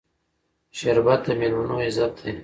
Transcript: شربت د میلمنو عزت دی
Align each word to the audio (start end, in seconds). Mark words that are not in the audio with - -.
شربت 0.79 1.19
د 1.25 1.27
میلمنو 1.39 1.75
عزت 1.87 2.13
دی 2.23 2.33